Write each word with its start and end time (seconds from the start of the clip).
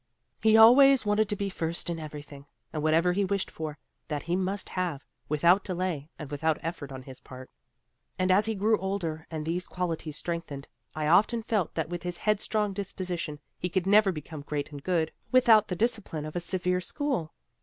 He 0.41 0.57
always 0.57 1.05
wanted 1.05 1.29
to 1.29 1.35
be 1.35 1.47
first 1.47 1.87
in 1.87 1.99
everything, 1.99 2.47
and 2.73 2.81
whatever 2.81 3.13
he 3.13 3.23
wished 3.23 3.51
for, 3.51 3.77
that 4.07 4.23
he 4.23 4.35
must 4.35 4.69
have, 4.69 5.05
without 5.29 5.63
delay 5.63 6.09
and 6.17 6.31
without 6.31 6.57
effort 6.63 6.91
on 6.91 7.03
his 7.03 7.19
part. 7.19 7.51
And 8.17 8.31
as 8.31 8.47
he 8.47 8.55
grew 8.55 8.79
older 8.79 9.27
and 9.29 9.45
these 9.45 9.67
qualities 9.67 10.17
strengthened, 10.17 10.67
I 10.95 11.05
often 11.05 11.43
felt 11.43 11.75
that 11.75 11.89
with 11.89 12.01
his 12.01 12.17
headstrong 12.17 12.73
disposition 12.73 13.37
he 13.59 13.69
could 13.69 13.85
never 13.85 14.11
become 14.11 14.41
great 14.41 14.71
and 14.71 14.81
good, 14.83 15.11
without 15.31 15.67
the 15.67 15.75
discipline 15.75 16.25
of 16.25 16.35
a 16.35 16.39
severe 16.39 16.81
school. 16.81 17.31